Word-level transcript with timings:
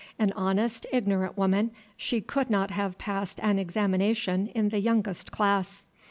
An 0.17 0.31
honest, 0.35 0.87
ignorant 0.91 1.37
woman, 1.37 1.69
she 1.95 2.21
could 2.21 2.49
not 2.49 2.71
have 2.71 2.97
passed 2.97 3.39
an 3.43 3.59
examination 3.59 4.47
in 4.47 4.69
the 4.69 4.79
youngest 4.81 5.31
class. 5.31 5.83